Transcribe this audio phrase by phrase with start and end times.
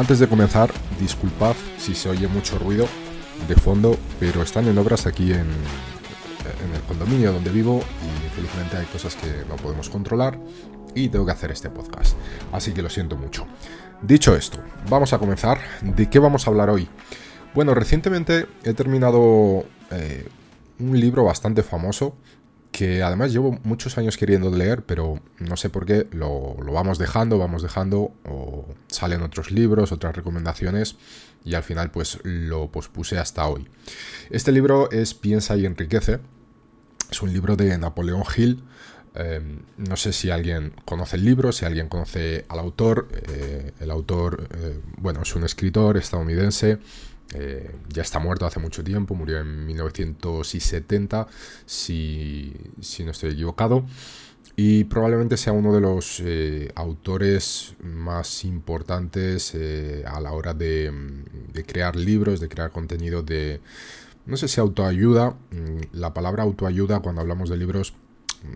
[0.00, 2.86] Antes de comenzar, disculpad si se oye mucho ruido
[3.46, 8.86] de fondo, pero están en obras aquí en, el condominio donde vivo y infelizmente hay
[8.86, 10.40] cosas que no podemos controlar
[10.94, 12.16] y tengo que hacer este podcast.
[12.50, 13.46] Así que lo siento mucho.
[14.00, 15.60] Dicho esto, vamos a comenzar.
[15.82, 16.88] ¿De qué vamos a hablar hoy?
[17.54, 20.26] Bueno, recientemente he terminado eh,
[20.78, 22.16] un libro bastante famoso
[22.72, 27.38] que además llevo muchos años queriendo leer, pero no sé por qué lo, vamos dejando,
[27.38, 28.64] vamos dejando, o
[29.00, 30.96] salen otros libros, otras recomendaciones,
[31.44, 33.66] y al final pues lo pospuse hasta hoy.
[34.30, 36.20] Este libro es Piensa y enriquece,
[37.10, 38.62] es un libro de Napoleón Hill,
[39.14, 43.08] em, no sé si alguien conoce el libro, si alguien conoce al autor.
[43.28, 46.78] Eh, el autor, eh, bueno, es un escritor estadounidense
[47.34, 51.28] eh, ya está muerto hace mucho tiempo, murió en 1970,
[51.64, 52.52] si,
[53.04, 53.84] no estoy equivocado.
[54.62, 60.92] Y probablemente sea uno de los eh, autores más importantes eh, a la hora de,
[61.66, 63.62] crear libros, de crear contenido de,
[64.26, 65.30] no sé si autoayuda.
[65.30, 67.94] Mm, la palabra autoayuda cuando hablamos de libros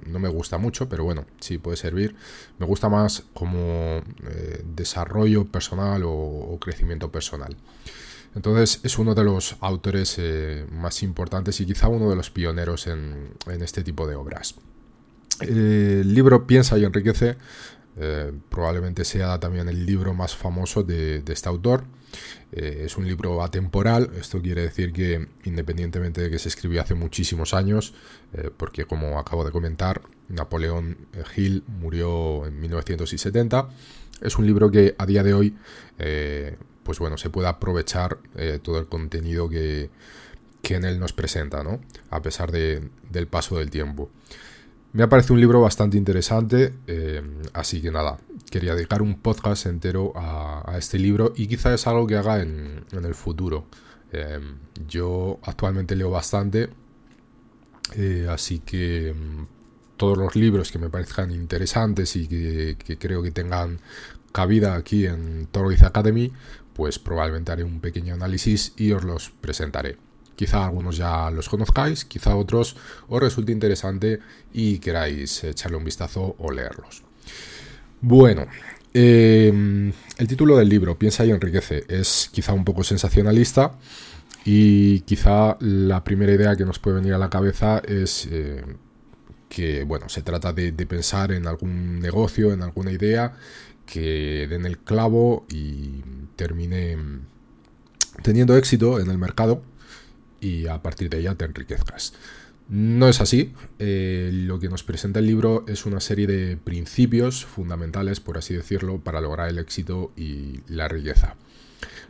[0.04, 2.14] no me gusta mucho, pero bueno, sí puede servir.
[2.58, 4.02] Me gusta más como
[4.76, 7.56] desarrollo personal o crecimiento personal.
[8.34, 12.86] Entonces es uno de los autores eh, más importantes y quizá uno de los pioneros
[12.88, 14.56] en, este tipo de obras.
[15.40, 17.36] El libro Piensa y enriquece
[17.96, 21.84] eh, probablemente sea también el libro más famoso de, este autor.
[22.52, 26.94] Eh, es un libro atemporal, esto quiere decir que independientemente de que se escribió hace
[26.94, 27.94] muchísimos años,
[28.56, 30.96] porque como acabo de comentar, Napoleón
[31.36, 33.68] Hill murió en 1970,
[34.20, 35.56] es un libro que a día de hoy
[36.84, 39.90] pues bueno, se pueda aprovechar eh, todo el contenido que,
[40.62, 41.80] en él nos presenta, ¿no?
[42.10, 44.10] A pesar de, del paso del tiempo.
[44.94, 47.20] Me ha parecido un libro bastante interesante, eh,
[47.52, 48.16] así que nada,
[48.48, 52.84] quería dedicar un podcast entero a, este libro y quizá es algo que haga en,
[52.92, 53.66] el futuro.
[54.12, 54.38] Eh,
[54.86, 56.70] yo actualmente leo bastante,
[58.30, 59.46] así que mm,
[59.96, 63.80] todos los libros que me parezcan interesantes y que, que creo que tengan
[64.30, 66.30] cabida aquí en Toroiz Academy,
[66.72, 70.03] pues probablemente haré un pequeño análisis y os los presentaré.
[70.36, 72.76] Quizá algunos ya los conozcáis, quizá otros
[73.08, 74.20] os resulte interesante
[74.52, 77.02] y queráis echarle un vistazo o leerlos.
[78.00, 78.46] Bueno,
[78.92, 83.78] em, el título del libro, Piensa y enriquece, es quizá un poco sensacionalista
[84.44, 88.62] y quizá la primera idea que nos puede venir a la cabeza es eh,
[89.48, 93.34] que, bueno, se trata de pensar en algún negocio, en alguna idea
[93.86, 96.02] que den el clavo y
[96.36, 96.96] termine
[98.22, 99.62] teniendo éxito en el mercado
[100.44, 102.12] y a partir de ella te enriquezcas.
[102.68, 103.52] No es así.
[103.78, 108.54] Eh, lo que nos presenta el libro es una serie de principios fundamentales, por así
[108.54, 111.36] decirlo, para lograr el éxito y la riqueza.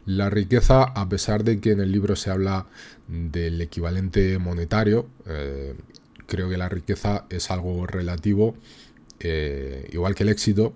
[0.07, 2.67] La riqueza, a pesar de que en el libro se habla
[3.09, 5.75] del equivalente monetario, eh,
[6.27, 8.55] creo que la riqueza es algo relativo,
[9.21, 10.75] eh, igual que el éxito,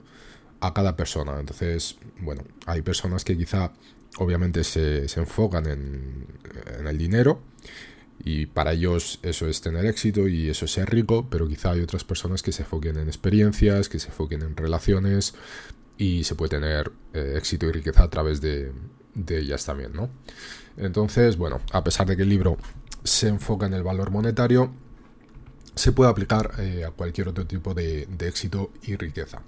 [0.61, 1.39] a cada persona.
[1.39, 3.73] Entonces, bueno, hay personas que quizá
[4.17, 6.27] obviamente se, enfocan en,
[6.87, 7.41] el dinero
[8.25, 11.81] y para ellos eso es tener éxito y eso es ser rico, pero quizá hay
[11.81, 15.35] otras personas que se enfoquen en experiencias, que se enfoquen en relaciones
[15.97, 18.73] y se puede tener eh, éxito y riqueza a través de,
[19.29, 20.11] ellas también, ¿no?
[20.77, 22.57] Entonces, bueno, a pesar de que el libro
[23.03, 24.73] se enfoca en el valor monetario,
[25.75, 29.43] se puede aplicar eh, a cualquier otro tipo de éxito y riqueza.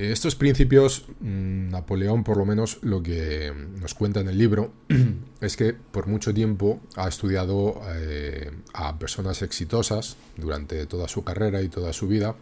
[0.00, 3.52] Estos principios, mm, Napoleón por lo menos lo que
[3.82, 4.72] nos cuenta en el libro
[5.42, 11.60] es que por mucho tiempo ha estudiado eh, a personas exitosas durante toda su carrera
[11.60, 12.34] y toda su vida,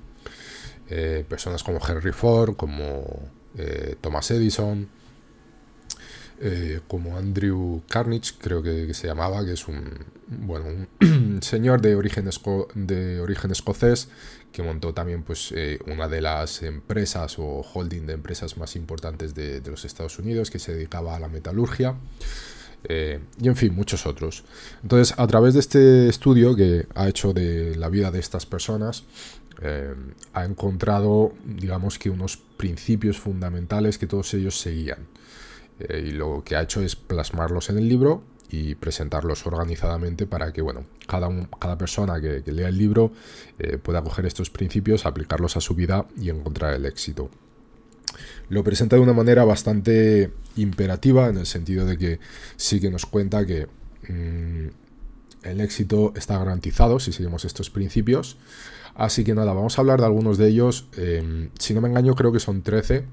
[0.88, 4.88] eh, personas como Henry Ford, como eh, Thomas Edison,
[6.40, 10.66] eh, como Andrew Carnage, creo que, se llamaba, que es un, bueno,
[11.00, 12.30] un señor de origen,
[12.76, 14.08] de origen escocés
[14.52, 19.34] que montó también pues, eh, una de las empresas o holding de empresas más importantes
[19.34, 21.94] de, los Estados Unidos que se dedicaba a la metalurgia.
[22.84, 24.44] eh, y en fin, muchos otros.
[24.82, 29.04] Entonces, a través de este estudio que ha hecho de la vida de estas personas,
[29.62, 29.94] eh,
[30.32, 35.06] ha encontrado, digamos que unos principios fundamentales que todos ellos seguían.
[35.80, 40.62] Y lo que ha hecho es plasmarlos en el libro y presentarlos organizadamente para que,
[40.62, 41.28] bueno, cada,
[41.58, 43.12] cada persona que, lea el libro
[43.82, 47.30] pueda coger estos principios, aplicarlos a su vida y encontrar el éxito
[48.48, 52.20] lo presenta de una manera bastante imperativa en el sentido de que
[52.56, 53.66] sí que nos cuenta que
[54.08, 54.68] mm,
[55.42, 58.38] el éxito está garantizado si seguimos estos principios.
[58.94, 60.88] Así que nada, vamos a hablar de algunos de ellos.
[60.96, 63.04] Em, si no me engaño, creo que son 13.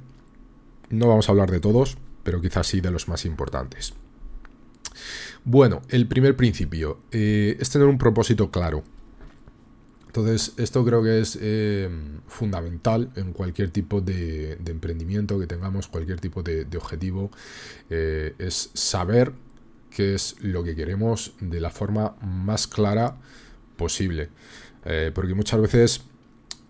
[0.90, 3.94] No vamos a hablar de todos, pero quizás sí de los más importantes.
[5.48, 8.84] Bueno, el primer principio eh, es tener un propósito claro.
[10.08, 11.88] Entonces, esto creo que es eh,
[12.26, 17.30] fundamental en cualquier tipo de, emprendimiento que tengamos, cualquier tipo de, objetivo,
[17.92, 19.34] eh, es saber
[19.92, 23.18] qué es lo que queremos de la forma más clara
[23.78, 24.30] posible.
[25.14, 26.02] Porque muchas veces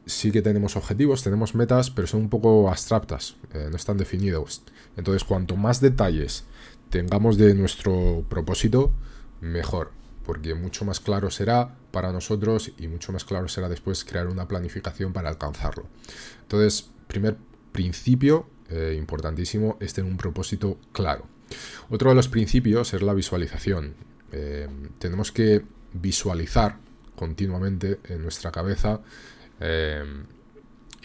[0.06, 4.64] sí que tenemos objetivos, tenemos metas, pero son un poco abstractas, no están definidos.
[4.96, 6.46] Entonces, cuanto más detalles
[6.90, 8.92] tengamos de nuestro propósito,
[9.42, 9.92] mejor
[10.26, 14.48] porque mucho más claro será para nosotros y mucho más claro será después crear una
[14.48, 15.88] planificación para alcanzarlo.
[16.42, 17.38] Entonces, primer
[17.72, 21.28] principio eh, importantísimo es tener un propósito claro.
[21.90, 23.94] Otro de los principios es la visualización.
[24.32, 24.68] Eh,
[24.98, 26.78] tenemos que visualizar
[27.16, 29.02] continuamente en nuestra cabeza
[29.60, 30.04] eh,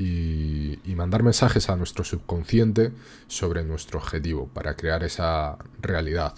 [0.01, 2.93] y, mandar mensajes a nuestro subconsciente
[3.27, 6.35] sobre nuestro objetivo para crear esa realidad.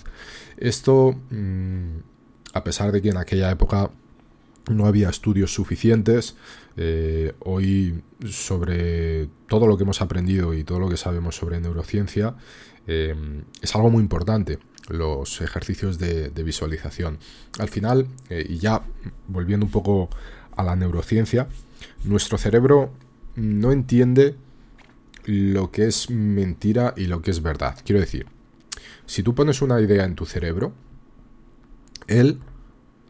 [0.57, 1.97] Esto mm,
[2.53, 3.91] a pesar de que en aquella época
[4.71, 6.37] no había estudios suficientes,
[6.77, 12.37] eh, hoy sobre todo lo que hemos aprendido y todo lo que sabemos sobre neurociencia
[12.87, 17.19] eh, es algo muy importante los ejercicios de, visualización.
[17.59, 18.83] Al final, eh, y ya
[19.29, 20.09] volviendo un poco
[20.57, 21.49] a la neurociencia,
[22.05, 22.93] nuestro cerebro
[23.35, 24.37] no entiende
[25.25, 27.79] lo que es mentira y lo que es verdad.
[27.85, 28.27] Quiero decir,
[29.07, 30.73] si tú pones una idea en tu cerebro,
[32.07, 32.41] él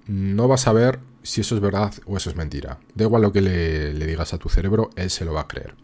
[0.06, 2.80] no va a saber si eso es verdad o eso es mentira.
[2.94, 5.74] Da igual lo que le, digas a tu cerebro, él se lo va a creer.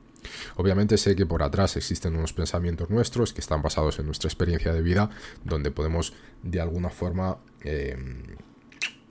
[0.56, 4.75] Obviamente sé que por atrás existen unos pensamientos nuestros que están basados en nuestra experiencia
[4.75, 5.08] de vida,
[5.44, 6.12] donde podemos
[6.43, 8.23] de alguna forma em,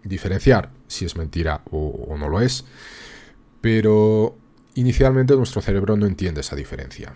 [0.03, 2.65] diferenciar si es mentira o no lo es.
[3.61, 4.37] Pero
[4.77, 7.13] inicialmente nuestro cerebro no entiende esa diferencia.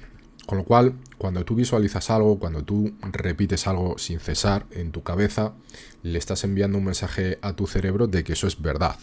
[0.47, 5.03] Con lo cual, cuando tú visualizas algo, cuando tú repites algo sin cesar en tu
[5.03, 5.53] cabeza,
[6.01, 8.97] le estás enviando un mensaje a tu cerebro de que eso es verdad.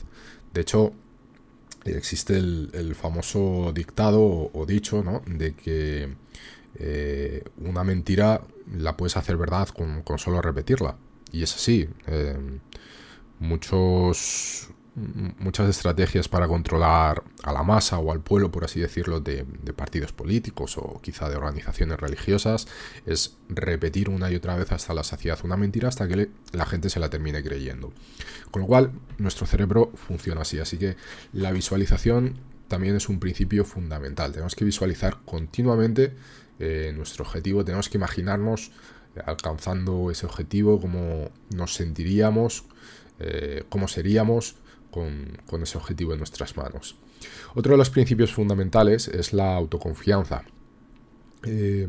[0.53, 0.93] De hecho,
[1.85, 4.21] existe el, famoso dictado
[4.53, 5.23] o, dicho, ¿no?
[5.27, 6.17] De que
[6.75, 8.43] eh, una mentira
[8.77, 10.97] la puedes hacer verdad con, solo repetirla.
[11.31, 11.89] Y es así.
[12.09, 12.37] Eh,
[13.39, 14.71] muchos
[15.39, 19.45] muchas estrategias para controlar a la masa o al pueblo, por así decirlo, de,
[19.77, 22.67] partidos políticos o quizá de organizaciones religiosas,
[23.07, 26.91] es repetir una y otra vez hasta la saciedad una mentira hasta que la gente
[26.91, 27.93] se la termine creyendo.
[28.51, 30.59] Con lo cual, nuestro cerebro funciona así.
[30.59, 30.97] Así que
[31.33, 32.35] la visualización
[32.69, 34.33] también es un principio fundamental.
[34.33, 36.15] Tenemos que visualizar continuamente
[36.59, 38.73] eh, nuestro objetivo, tenemos que imaginarnos
[39.25, 42.65] alcanzando ese objetivo, cómo nos sentiríamos,
[43.19, 44.57] eh, cómo seríamos
[45.47, 46.97] con, ese objetivo en nuestras manos.
[47.55, 50.45] Otro de los principios fundamentales es la autoconfianza.
[51.45, 51.87] Eh,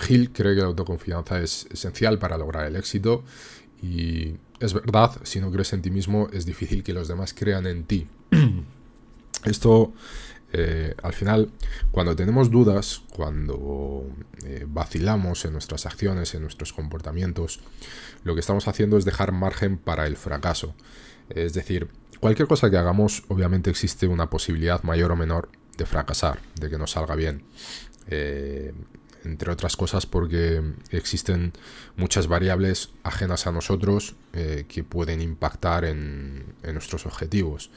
[0.00, 3.24] Gil cree que la autoconfianza es esencial para lograr el éxito
[3.82, 7.66] y es verdad, si no crees en ti mismo es difícil que los demás crean
[7.66, 8.06] en ti.
[9.44, 9.92] Esto,
[10.52, 11.50] eh, al final,
[11.90, 14.06] cuando tenemos dudas, cuando
[14.44, 17.60] eh, vacilamos en nuestras acciones, en nuestros comportamientos,
[18.22, 20.74] lo que estamos haciendo es dejar margen para el fracaso.
[21.28, 21.88] Es decir,
[22.20, 26.78] cualquier cosa que hagamos, obviamente existe una posibilidad mayor o menor de fracasar, de que
[26.78, 27.42] no salga bien.
[28.08, 28.72] Eh,
[29.24, 31.52] entre otras cosas porque existen
[31.96, 37.70] muchas variables ajenas a nosotros eh, que pueden impactar en, nuestros objetivos.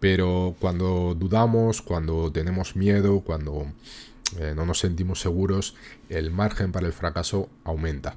[0.00, 3.66] Pero cuando dudamos, cuando tenemos miedo, cuando
[4.38, 5.74] eh, no nos sentimos seguros,
[6.08, 8.16] el margen para el fracaso aumenta.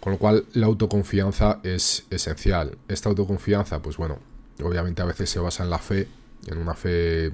[0.00, 2.78] Con lo cual la autoconfianza es esencial.
[2.88, 4.18] Esta autoconfianza, pues bueno,
[4.62, 6.08] obviamente a veces se basa en la fe,
[6.46, 7.32] en una fe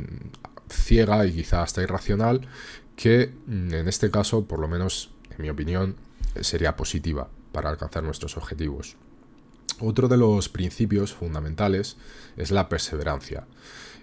[0.69, 2.49] ciega y quizá hasta irracional,
[2.97, 5.97] que mm, en este caso, por lo menos en mi opinión,
[6.41, 8.97] sería positiva para alcanzar nuestros objetivos.
[9.81, 11.97] Otro de los principios fundamentales
[12.37, 13.47] es la perseverancia.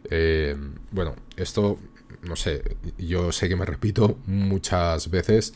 [0.10, 0.56] Eh,
[0.92, 1.80] bueno, esto
[2.22, 5.54] no sé, yo sé que me repito muchas veces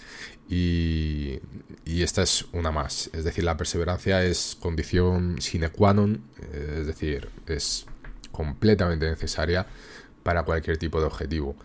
[0.50, 1.40] y,
[1.86, 3.10] y, esta es una más.
[3.14, 6.24] Es decir, la perseverancia es condición sine qua non,
[6.54, 7.86] es decir, es
[8.32, 9.66] completamente necesaria
[10.24, 11.56] para cualquier tipo de objetivo.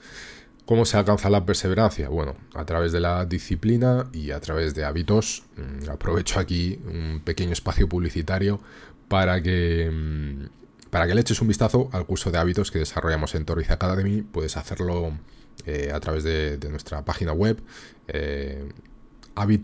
[0.65, 2.09] ¿Cómo se alcanza la perseverancia?
[2.09, 5.43] Bueno, a través de la disciplina y a través de hábitos.
[5.57, 8.61] Mm, aprovecho aquí un pequeño espacio publicitario
[9.09, 10.62] para que, mm,
[10.93, 14.21] para que le eches un vistazo al curso de hábitos que desarrollamos en Torriz Academy.
[14.21, 15.17] Puedes hacerlo
[15.65, 17.63] eh, a través de, nuestra página web
[18.09, 18.69] eh,
[19.35, 19.57] Ahí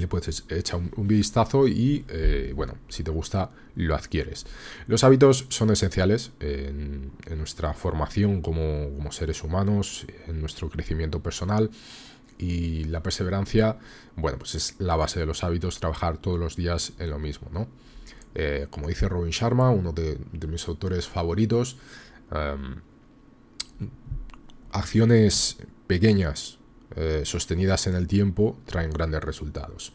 [0.00, 4.44] le puedes echar un, vistazo y, eh, bueno, si te gusta, lo adquieres.
[4.88, 11.70] Los hábitos son esenciales en, nuestra formación como, seres humanos, en nuestro crecimiento personal
[12.36, 13.78] y la perseverancia,
[14.16, 17.48] bueno, pues es la base de los hábitos, trabajar todos los días en lo mismo,
[17.50, 17.68] ¿no?
[18.34, 21.76] Eh, como dice Robin Sharma, uno de, mis autores favoritos,
[22.30, 22.76] em,
[24.72, 26.58] acciones pequeñas
[26.96, 29.92] eh, sostenidas en el tiempo traen grandes resultados.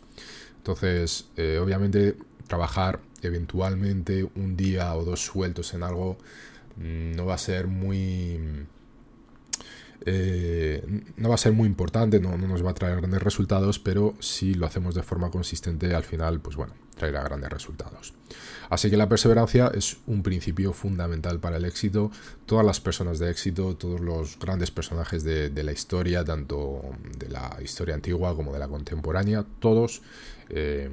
[0.57, 6.17] Entonces, eh, obviamente, trabajar eventualmente un día o dos sueltos en algo
[6.77, 8.65] mm, no va a ser muy
[10.05, 10.83] eh,
[11.15, 14.53] no va a ser muy importante, no, nos va a traer grandes resultados, pero si
[14.53, 18.13] lo hacemos de forma consistente, al final, pues bueno, traerá grandes resultados.
[18.69, 22.11] Así que la perseverancia es un principio fundamental para el éxito.
[22.45, 26.81] Todas las personas de éxito, todos los grandes personajes de, la historia, tanto
[27.17, 30.01] de la historia antigua como de la contemporánea, todos
[30.49, 30.89] eh,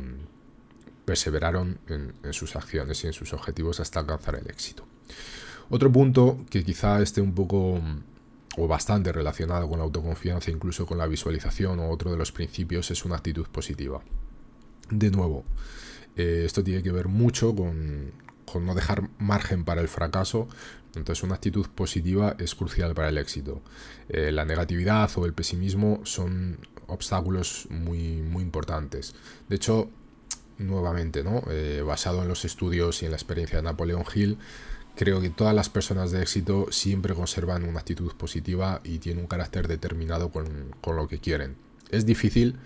[1.05, 4.85] perseveraron en, en sus acciones y en sus objetivos hasta alcanzar el éxito.
[5.69, 7.81] Otro punto que quizá esté un poco
[8.57, 12.91] o bastante relacionado con la autoconfianza, incluso con la visualización o otro de los principios,
[12.91, 14.03] es una actitud positiva.
[14.91, 15.45] De nuevo,
[16.17, 18.13] eh, esto tiene que ver mucho con,
[18.61, 20.49] no dejar margen para el fracaso.
[20.97, 23.63] Entonces una actitud positiva es crucial para el éxito.
[24.09, 29.15] Eh, la negatividad o el pesimismo son obstáculos muy, muy importantes.
[29.49, 29.89] De hecho,
[30.59, 31.43] nuevamente, ¿no?
[31.49, 34.39] Eh, basado en los estudios y en la experiencia de Napoleón Hill,
[34.97, 39.29] Creo que todas las personas de éxito siempre conservan una actitud positiva y tienen un
[39.29, 41.57] carácter determinado con, lo que quieren.
[41.91, 42.57] Es difícil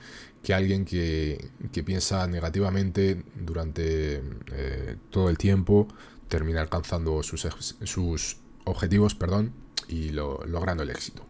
[0.43, 1.51] que alguien que,
[1.85, 5.89] piensa negativamente durante eh, todo el tiempo
[6.29, 7.47] termine alcanzando sus,
[7.85, 9.53] sus objetivos perdón,
[9.89, 11.25] y logrando el éxito.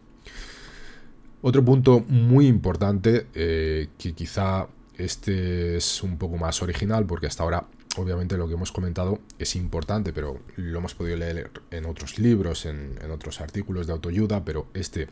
[1.41, 7.43] Otro punto muy importante, eh, que quizá este es un poco más original porque hasta
[7.43, 12.19] ahora obviamente lo que hemos comentado es importante, pero lo hemos podido leer en otros
[12.19, 15.07] libros, en, otros artículos de autoayuda, pero este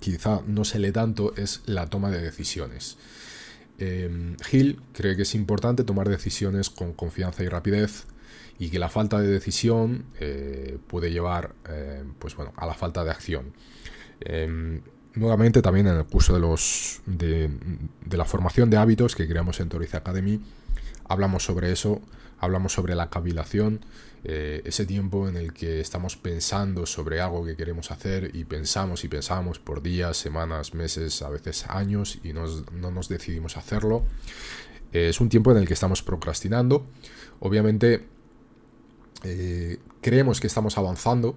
[0.00, 2.98] quizá no se lee tanto, es la toma de decisiones.
[3.78, 8.06] Eh, Hill cree que es importante tomar decisiones con confianza y rapidez
[8.58, 13.04] y que la falta de decisión eh, puede llevar eh, pues bueno, a la falta
[13.04, 13.52] de acción.
[15.14, 17.50] nuevamente también en el curso de, los, de,
[18.04, 20.40] de la formación de hábitos que creamos en Toriz Academy,
[21.08, 22.00] hablamos sobre eso,
[22.38, 23.80] hablamos sobre la cavilación,
[24.24, 29.04] eh, ese tiempo en el que estamos pensando sobre algo que queremos hacer y pensamos
[29.04, 34.04] y pensamos por días, semanas, meses, a veces años y no nos decidimos hacerlo.
[34.92, 36.86] Eh, es un tiempo en el que estamos procrastinando.
[37.38, 38.08] Obviamente
[39.22, 41.36] eh, creemos que estamos avanzando,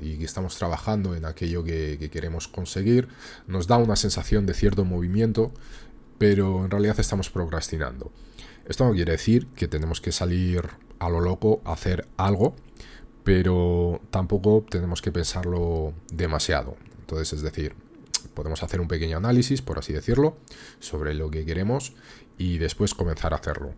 [0.00, 3.08] y que estamos trabajando en aquello que, que, queremos conseguir,
[3.48, 5.50] nos da una sensación de cierto movimiento,
[6.16, 8.12] pero en realidad estamos procrastinando.
[8.68, 12.54] Esto no quiere decir que tenemos que salir a lo loco a hacer algo,
[13.24, 16.76] pero tampoco tenemos que pensarlo demasiado.
[17.00, 17.74] Entonces, es decir,
[18.34, 20.36] podemos hacer un pequeño análisis, por así decirlo,
[20.80, 21.94] sobre lo que queremos
[22.36, 23.72] y después comenzar a hacerlo.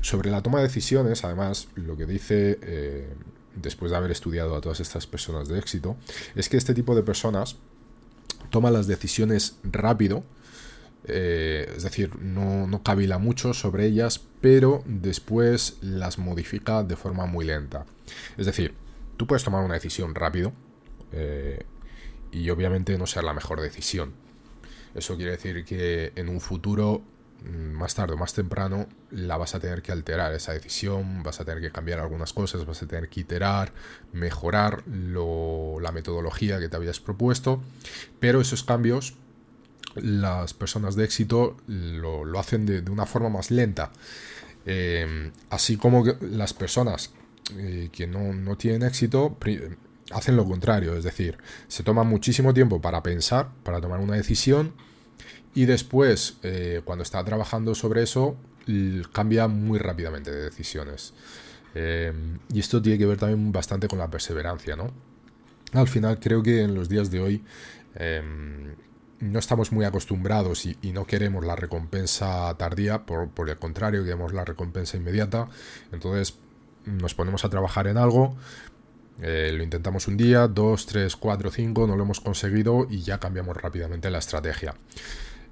[0.00, 3.14] Sobre la toma de decisiones, además, lo que dice, eh,
[3.54, 5.96] después de haber estudiado a todas estas personas de éxito,
[6.34, 7.56] es que este tipo de personas
[8.50, 10.24] toman las decisiones rápido,
[11.04, 17.26] eh, es decir, no, no cavila mucho sobre ellas, pero después las modifica de forma
[17.26, 17.86] muy lenta.
[18.36, 18.74] Es decir,
[19.16, 20.52] tú puedes tomar una decisión rápido
[21.12, 21.64] eh,
[22.32, 24.12] y obviamente no ser la mejor decisión.
[24.94, 27.02] Eso quiere decir que en un futuro,
[27.44, 31.40] mm, más tarde o más temprano, la vas a tener que alterar esa decisión, vas
[31.40, 33.72] a tener que cambiar algunas cosas, vas a tener que iterar,
[34.12, 37.62] mejorar la metodología que te habías propuesto,
[38.18, 39.16] pero esos cambios
[39.96, 43.90] las personas de éxito lo, hacen de, una forma más lenta.
[44.66, 47.12] Eh, así como las personas
[47.56, 49.36] eh, que no, tienen éxito
[50.12, 54.72] hacen lo contrario, es decir, se toma muchísimo tiempo para pensar, para tomar una decisión
[55.54, 58.36] y después, eh, cuando está trabajando sobre eso,
[59.12, 61.12] cambia muy rápidamente de decisiones.
[61.74, 64.92] Y esto tiene que ver también bastante con la perseverancia, ¿no?
[65.72, 67.44] Al final creo que en los días de hoy
[69.20, 74.32] no estamos muy acostumbrados y, no queremos la recompensa tardía, por, por el contrario, queremos
[74.32, 75.48] la recompensa inmediata.
[75.92, 76.38] Entonces
[76.86, 78.36] nos ponemos a trabajar en algo,
[79.22, 83.18] eh, lo intentamos un día, dos, tres, cuatro, cinco, no lo hemos conseguido y ya
[83.18, 84.74] cambiamos rápidamente la estrategia.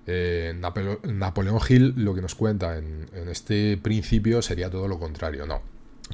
[0.06, 5.60] Eh, Napoleón Hill lo que nos cuenta en, este principio sería todo lo contrario, no.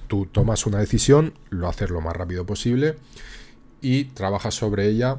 [0.09, 2.97] Tú tomas una decisión, lo haces lo más rápido posible
[3.81, 5.19] y trabajas sobre ella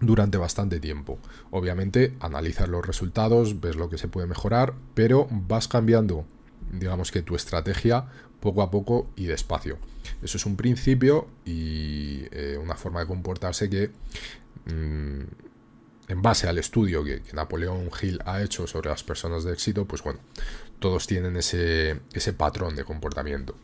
[0.00, 1.18] durante bastante tiempo.
[1.50, 6.24] Obviamente analizas los resultados, ves lo que se puede mejorar, pero vas cambiando,
[6.72, 8.06] digamos que tu estrategia
[8.40, 9.78] poco a poco y despacio.
[10.22, 13.90] Eso es un principio y eh, una forma de comportarse que,
[14.66, 15.22] mm,
[16.08, 20.02] en base al estudio que, Napoleón Hill ha hecho sobre las personas de éxito, pues
[20.02, 20.20] bueno,
[20.78, 22.00] todos tienen ese,
[22.36, 23.54] patrón de comportamiento.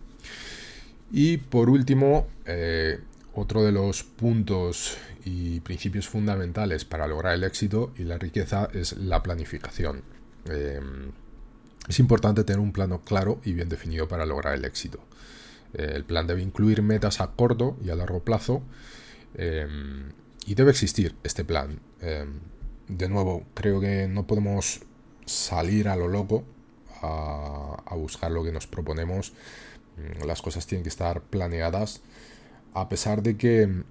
[1.10, 3.00] Y por último, eh,
[3.36, 8.96] otro de los puntos y principios fundamentales para lograr el éxito y la riqueza es
[8.96, 10.02] la planificación.
[10.46, 11.12] Em,
[11.88, 15.00] es importante tener un plano claro y bien definido para lograr el éxito.
[15.74, 18.62] El plan debe incluir metas a corto y a largo plazo
[19.34, 20.12] em,
[20.46, 21.80] y debe existir este plan.
[22.00, 22.40] Em,
[22.88, 24.80] de nuevo, creo que no podemos
[25.26, 26.44] salir a lo loco
[27.02, 29.32] a, buscar lo que nos proponemos.
[29.96, 32.00] Mm, las cosas tienen que estar planeadas,
[32.76, 33.82] a pesar de que,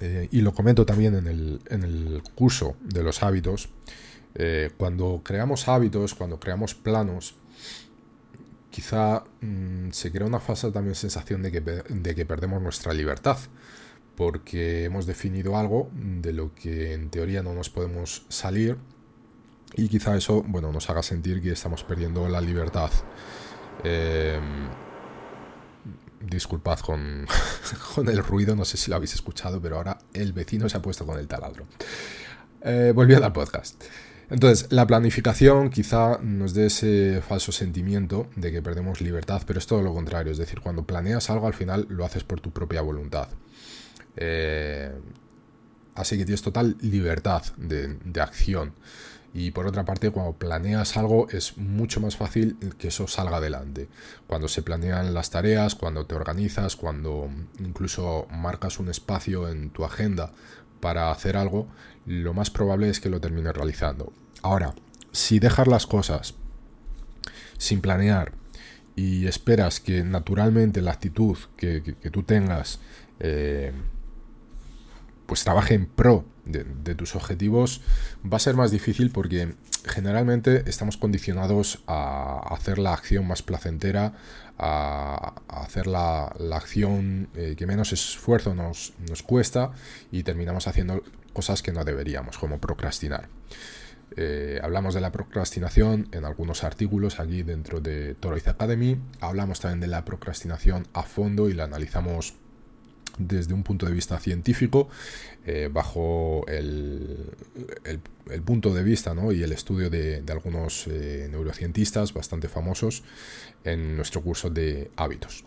[0.00, 3.68] eh, y lo comento también en el, en el curso de los hábitos,
[4.34, 7.34] eh, cuando creamos hábitos, cuando creamos planos,
[8.70, 13.38] quizá mm, se crea una falsa también sensación de que, de que perdemos nuestra libertad,
[14.16, 18.76] porque hemos definido algo de lo que en teoría no nos podemos salir
[19.74, 22.90] y quizá eso bueno, nos haga sentir que estamos perdiendo la libertad.
[23.84, 24.68] Em,
[26.20, 27.26] disculpad con,
[27.94, 30.82] con, el ruido, no sé si lo habéis escuchado, pero ahora el vecino se ha
[30.82, 31.66] puesto con el taladro.
[32.62, 33.84] Eh, volviendo al podcast.
[34.30, 39.66] Entonces, la planificación quizá nos dé ese falso sentimiento de que perdemos libertad, pero es
[39.66, 40.32] todo lo contrario.
[40.32, 43.28] Es decir, cuando planeas algo, al final lo haces por tu propia voluntad.
[44.16, 44.92] Eh,
[45.94, 48.74] así que tienes total libertad de, acción.
[49.34, 53.88] Y por otra parte, cuando planeas algo es mucho más fácil que eso salga adelante.
[54.26, 59.84] Cuando se planean las tareas, cuando te organizas, cuando incluso marcas un espacio en tu
[59.84, 60.32] agenda
[60.80, 61.66] para hacer algo,
[62.06, 64.12] lo más probable es que lo termines realizando.
[64.42, 64.74] Ahora,
[65.12, 66.34] si dejas las cosas
[67.58, 68.32] sin planear
[68.96, 72.80] y esperas que naturalmente la actitud que, tú tengas
[73.20, 73.72] eh,
[75.28, 77.82] pues trabaje en pro de, tus objetivos,
[78.24, 84.14] va a ser más difícil porque generalmente estamos condicionados a hacer la acción más placentera,
[84.56, 88.94] a, hacer la, acción eh, que menos esfuerzo nos,
[89.26, 89.72] cuesta
[90.10, 93.28] y terminamos haciendo cosas que no deberíamos, como procrastinar.
[94.16, 98.98] Eh, hablamos de la procrastinación en algunos artículos aquí dentro de Toroiz Academy.
[99.20, 102.34] Hablamos también de la procrastinación a fondo y la analizamos
[103.18, 104.88] desde un punto de vista científico,
[105.46, 107.30] eh, bajo el,
[108.44, 113.02] punto de vista y el estudio de, algunos eh, neurocientistas bastante famosos
[113.64, 115.44] en nuestro curso de hábitos.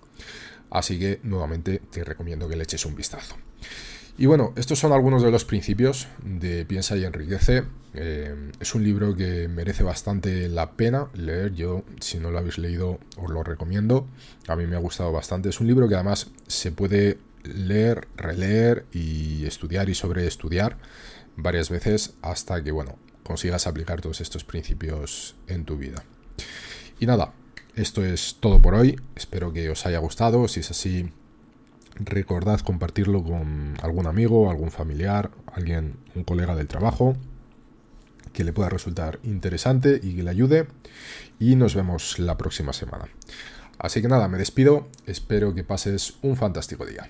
[0.70, 3.36] Así que nuevamente te recomiendo que le eches un vistazo.
[4.18, 7.64] Y bueno, estos son algunos de los principios de Piensa y Enriquece.
[7.94, 11.54] Eh, es un libro que merece bastante la pena leer.
[11.54, 14.08] Yo, si no lo habéis leído, os lo recomiendo.
[14.48, 15.50] A mí me ha gustado bastante.
[15.50, 20.78] Es un libro que además se puede leer, releer y estudiar y sobreestudiar
[21.36, 26.04] varias veces hasta que, bueno, consigas aplicar todos estos principios en tu vida.
[27.00, 27.34] Y nada,
[27.76, 29.00] esto es todo por hoy.
[29.16, 30.48] Espero que os haya gustado.
[30.48, 31.12] Si es así,
[31.96, 37.16] recordad compartirlo con algún amigo, algún familiar, alguien, un colega del trabajo
[38.34, 40.68] que le pueda resultar interesante y que le ayude.
[41.40, 43.10] Y nos vemos la próxima semana.
[43.78, 44.88] Así que nada, me despido.
[45.06, 47.10] Espero que pases un fantástico día.